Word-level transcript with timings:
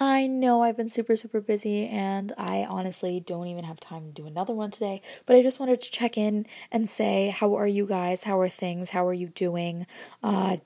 I 0.00 0.28
know 0.28 0.62
I've 0.62 0.76
been 0.76 0.90
super, 0.90 1.16
super 1.16 1.40
busy 1.40 1.88
and 1.88 2.32
I 2.38 2.64
honestly 2.64 3.18
don't 3.18 3.48
even 3.48 3.64
have 3.64 3.80
time 3.80 4.06
to 4.06 4.12
do 4.12 4.26
another 4.28 4.54
one 4.54 4.70
today, 4.70 5.02
but 5.26 5.34
I 5.34 5.42
just 5.42 5.58
wanted 5.58 5.80
to 5.82 5.90
check 5.90 6.16
in 6.16 6.46
and 6.70 6.88
say, 6.88 7.30
how 7.30 7.54
are 7.56 7.66
you 7.66 7.84
guys? 7.84 8.22
How 8.22 8.38
are 8.40 8.48
things? 8.48 8.90
How 8.90 9.06
are 9.06 9.12
you 9.12 9.28
doing? 9.28 9.86
Uh, 10.22 10.58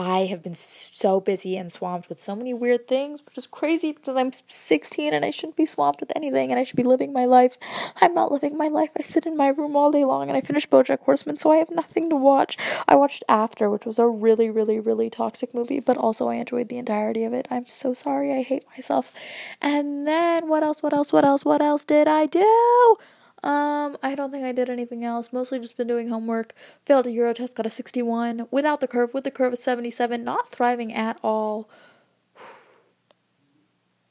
I 0.00 0.24
have 0.26 0.42
been 0.42 0.54
so 0.54 1.20
busy 1.20 1.58
and 1.58 1.70
swamped 1.70 2.08
with 2.08 2.18
so 2.18 2.34
many 2.34 2.54
weird 2.54 2.88
things, 2.88 3.22
which 3.26 3.36
is 3.36 3.46
crazy 3.46 3.92
because 3.92 4.16
I'm 4.16 4.32
16 4.48 5.12
and 5.12 5.26
I 5.26 5.30
shouldn't 5.30 5.56
be 5.56 5.66
swamped 5.66 6.00
with 6.00 6.10
anything 6.16 6.50
and 6.50 6.58
I 6.58 6.64
should 6.64 6.78
be 6.78 6.84
living 6.84 7.12
my 7.12 7.26
life. 7.26 7.58
I'm 8.00 8.14
not 8.14 8.32
living 8.32 8.56
my 8.56 8.68
life. 8.68 8.92
I 8.98 9.02
sit 9.02 9.26
in 9.26 9.36
my 9.36 9.48
room 9.48 9.76
all 9.76 9.92
day 9.92 10.06
long 10.06 10.30
and 10.30 10.38
I 10.38 10.40
finish 10.40 10.66
Bojack 10.66 11.00
Horseman, 11.00 11.36
so 11.36 11.52
I 11.52 11.58
have 11.58 11.70
nothing 11.70 12.08
to 12.08 12.16
watch. 12.16 12.56
I 12.88 12.96
watched 12.96 13.24
After, 13.28 13.68
which 13.68 13.84
was 13.84 13.98
a 13.98 14.06
really, 14.06 14.48
really, 14.48 14.80
really 14.80 15.10
toxic 15.10 15.52
movie, 15.52 15.80
but 15.80 15.98
also 15.98 16.28
I 16.28 16.36
enjoyed 16.36 16.70
the 16.70 16.78
entirety 16.78 17.24
of 17.24 17.34
it. 17.34 17.46
I'm 17.50 17.68
so 17.68 17.92
sorry. 17.92 18.32
I 18.32 18.40
hate 18.40 18.64
myself. 18.74 19.12
And 19.60 20.08
then 20.08 20.48
what 20.48 20.62
else? 20.62 20.82
What 20.82 20.94
else? 20.94 21.12
What 21.12 21.26
else? 21.26 21.44
What 21.44 21.60
else 21.60 21.84
did 21.84 22.08
I 22.08 22.24
do? 22.24 22.96
Um, 23.42 23.96
I 24.02 24.14
don't 24.14 24.30
think 24.30 24.44
I 24.44 24.52
did 24.52 24.68
anything 24.68 25.04
else. 25.04 25.32
Mostly 25.32 25.58
just 25.58 25.76
been 25.76 25.86
doing 25.86 26.08
homework. 26.08 26.54
Failed 26.84 27.06
a 27.06 27.10
Euro 27.12 27.32
test, 27.32 27.56
got 27.56 27.66
a 27.66 27.70
61. 27.70 28.46
Without 28.50 28.80
the 28.80 28.88
curve, 28.88 29.14
with 29.14 29.24
the 29.24 29.30
curve, 29.30 29.54
a 29.54 29.56
77. 29.56 30.22
Not 30.22 30.50
thriving 30.50 30.92
at 30.92 31.18
all. 31.22 31.68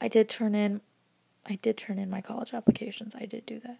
I 0.00 0.08
did 0.08 0.28
turn 0.28 0.54
in, 0.54 0.80
I 1.46 1.56
did 1.56 1.76
turn 1.76 1.98
in 1.98 2.10
my 2.10 2.20
college 2.20 2.54
applications. 2.54 3.14
I 3.14 3.26
did 3.26 3.46
do 3.46 3.60
that. 3.60 3.78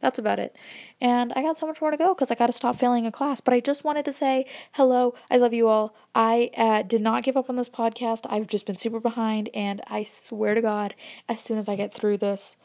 That's 0.00 0.18
about 0.18 0.40
it. 0.40 0.56
And 1.00 1.32
I 1.34 1.42
got 1.42 1.56
so 1.56 1.66
much 1.66 1.80
more 1.80 1.92
to 1.92 1.96
go 1.96 2.12
because 2.12 2.32
I 2.32 2.34
got 2.34 2.48
to 2.48 2.52
stop 2.52 2.76
failing 2.76 3.06
a 3.06 3.12
class. 3.12 3.40
But 3.40 3.54
I 3.54 3.60
just 3.60 3.84
wanted 3.84 4.04
to 4.06 4.12
say 4.12 4.46
hello. 4.72 5.14
I 5.30 5.36
love 5.36 5.52
you 5.54 5.68
all. 5.68 5.94
I 6.12 6.50
uh, 6.56 6.82
did 6.82 7.00
not 7.00 7.22
give 7.22 7.36
up 7.36 7.48
on 7.48 7.54
this 7.54 7.68
podcast. 7.68 8.26
I've 8.28 8.48
just 8.48 8.66
been 8.66 8.76
super 8.76 8.98
behind. 8.98 9.48
And 9.54 9.80
I 9.86 10.02
swear 10.02 10.54
to 10.54 10.60
God, 10.60 10.96
as 11.28 11.40
soon 11.40 11.56
as 11.56 11.68
I 11.68 11.76
get 11.76 11.94
through 11.94 12.18
this 12.18 12.56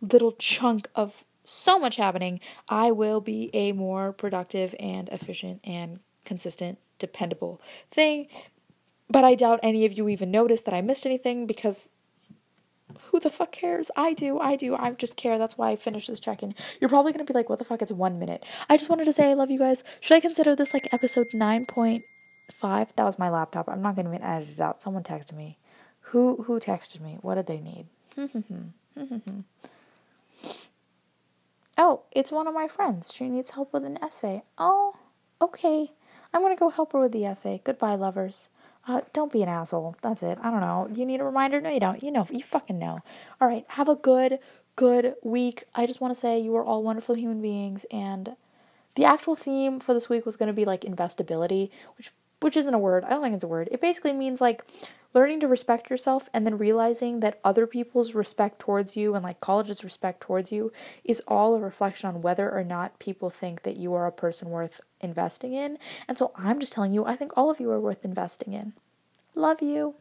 little 0.00 0.32
chunk 0.32 0.88
of 0.94 1.24
so 1.46 1.78
much 1.78 1.96
happening, 1.96 2.40
I 2.68 2.90
will 2.90 3.20
be 3.20 3.50
a 3.54 3.72
more 3.72 4.12
productive 4.12 4.74
and 4.78 5.08
efficient 5.08 5.60
and 5.64 6.00
consistent, 6.24 6.78
dependable 6.98 7.60
thing. 7.90 8.28
But 9.08 9.24
I 9.24 9.34
doubt 9.34 9.60
any 9.62 9.84
of 9.84 9.96
you 9.96 10.08
even 10.08 10.30
noticed 10.30 10.64
that 10.64 10.74
I 10.74 10.80
missed 10.80 11.06
anything 11.06 11.46
because 11.46 11.90
who 13.10 13.20
the 13.20 13.30
fuck 13.30 13.52
cares? 13.52 13.90
I 13.96 14.12
do, 14.12 14.38
I 14.38 14.56
do, 14.56 14.76
I 14.76 14.90
just 14.92 15.16
care. 15.16 15.38
That's 15.38 15.56
why 15.56 15.70
I 15.70 15.76
finished 15.76 16.08
this 16.08 16.20
check 16.20 16.42
in. 16.42 16.54
You're 16.80 16.90
probably 16.90 17.12
gonna 17.12 17.24
be 17.24 17.34
like, 17.34 17.48
what 17.48 17.58
the 17.58 17.64
fuck? 17.64 17.82
It's 17.82 17.92
one 17.92 18.18
minute. 18.18 18.44
I 18.68 18.76
just 18.76 18.90
wanted 18.90 19.04
to 19.06 19.12
say 19.12 19.30
I 19.30 19.34
love 19.34 19.50
you 19.50 19.58
guys. 19.58 19.84
Should 20.00 20.16
I 20.16 20.20
consider 20.20 20.54
this 20.54 20.74
like 20.74 20.92
episode 20.92 21.28
9.5? 21.32 22.02
That 22.60 23.04
was 23.04 23.18
my 23.18 23.28
laptop. 23.28 23.68
I'm 23.68 23.82
not 23.82 23.96
gonna 23.96 24.10
even 24.10 24.22
edit 24.22 24.50
it 24.50 24.60
out. 24.60 24.82
Someone 24.82 25.02
texted 25.02 25.34
me. 25.34 25.58
Who 26.10 26.42
who 26.44 26.60
texted 26.60 27.00
me? 27.00 27.18
What 27.20 27.34
did 27.36 27.46
they 27.46 27.60
need? 27.60 27.86
Hmm, 28.98 29.04
hmm, 29.04 29.16
hmm, 29.16 29.40
Oh, 31.88 32.02
it's 32.10 32.32
one 32.32 32.48
of 32.48 32.52
my 32.52 32.66
friends. 32.66 33.14
She 33.14 33.28
needs 33.28 33.52
help 33.52 33.72
with 33.72 33.84
an 33.84 33.96
essay. 34.02 34.42
Oh, 34.58 34.96
okay. 35.40 35.92
I'm 36.34 36.42
gonna 36.42 36.56
go 36.56 36.68
help 36.68 36.92
her 36.94 36.98
with 36.98 37.12
the 37.12 37.24
essay. 37.24 37.60
Goodbye, 37.62 37.94
lovers. 37.94 38.48
Uh, 38.88 39.02
don't 39.12 39.30
be 39.30 39.40
an 39.44 39.48
asshole. 39.48 39.94
That's 40.02 40.20
it. 40.20 40.36
I 40.42 40.50
don't 40.50 40.62
know. 40.62 40.88
You 40.92 41.06
need 41.06 41.20
a 41.20 41.24
reminder? 41.24 41.60
No, 41.60 41.70
you 41.70 41.78
don't. 41.78 42.02
You 42.02 42.10
know. 42.10 42.26
You 42.28 42.42
fucking 42.42 42.76
know. 42.76 43.02
All 43.40 43.46
right. 43.46 43.64
Have 43.68 43.88
a 43.88 43.94
good, 43.94 44.40
good 44.74 45.14
week. 45.22 45.62
I 45.76 45.86
just 45.86 46.00
want 46.00 46.12
to 46.12 46.18
say 46.18 46.40
you 46.40 46.56
are 46.56 46.64
all 46.64 46.82
wonderful 46.82 47.14
human 47.14 47.40
beings, 47.40 47.86
and 47.92 48.34
the 48.96 49.04
actual 49.04 49.36
theme 49.36 49.78
for 49.78 49.94
this 49.94 50.08
week 50.08 50.26
was 50.26 50.34
going 50.34 50.48
to 50.48 50.52
be 50.52 50.64
like 50.64 50.80
investability, 50.80 51.70
which 51.96 52.10
which 52.40 52.56
isn't 52.56 52.74
a 52.74 52.78
word. 52.78 53.04
I 53.04 53.10
don't 53.10 53.22
think 53.22 53.34
it's 53.34 53.44
a 53.44 53.48
word. 53.48 53.68
It 53.72 53.80
basically 53.80 54.12
means 54.12 54.40
like 54.40 54.62
learning 55.14 55.40
to 55.40 55.48
respect 55.48 55.88
yourself 55.88 56.28
and 56.34 56.46
then 56.46 56.58
realizing 56.58 57.20
that 57.20 57.40
other 57.42 57.66
people's 57.66 58.14
respect 58.14 58.58
towards 58.58 58.96
you 58.96 59.14
and 59.14 59.24
like 59.24 59.40
college's 59.40 59.82
respect 59.82 60.20
towards 60.20 60.52
you 60.52 60.72
is 61.04 61.22
all 61.26 61.54
a 61.54 61.58
reflection 61.58 62.08
on 62.08 62.22
whether 62.22 62.50
or 62.50 62.62
not 62.62 62.98
people 62.98 63.30
think 63.30 63.62
that 63.62 63.76
you 63.76 63.94
are 63.94 64.06
a 64.06 64.12
person 64.12 64.50
worth 64.50 64.80
investing 65.00 65.54
in. 65.54 65.78
And 66.06 66.18
so 66.18 66.32
I'm 66.36 66.60
just 66.60 66.72
telling 66.72 66.92
you, 66.92 67.04
I 67.04 67.16
think 67.16 67.32
all 67.36 67.50
of 67.50 67.60
you 67.60 67.70
are 67.70 67.80
worth 67.80 68.04
investing 68.04 68.52
in. 68.52 68.74
Love 69.34 69.62
you. 69.62 69.96